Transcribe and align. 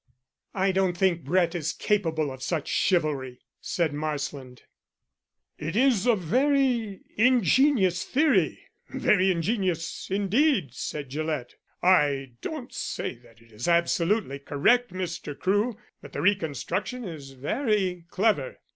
"I 0.55 0.71
don't 0.71 0.97
think 0.97 1.23
Brett 1.23 1.53
is 1.53 1.73
capable 1.73 2.31
of 2.31 2.41
such 2.41 2.67
chivalry," 2.67 3.39
said 3.59 3.93
Marsland. 3.93 4.63
"It 5.59 5.75
is 5.75 6.07
a 6.07 6.15
very 6.15 7.01
ingenious 7.17 8.03
theory, 8.03 8.59
very 8.89 9.29
ingenious, 9.29 10.07
indeed," 10.09 10.73
said 10.73 11.09
Gillett. 11.11 11.53
"I 11.83 12.31
don't 12.41 12.73
say 12.73 13.13
that 13.19 13.41
it 13.41 13.51
is 13.51 13.67
absolutely 13.67 14.39
correct, 14.39 14.91
Mr. 14.91 15.37
Crewe, 15.37 15.77
but 16.01 16.13
the 16.13 16.21
reconstruction 16.21 17.03
is 17.03 17.33
very 17.33 18.05
clever. 18.09 18.57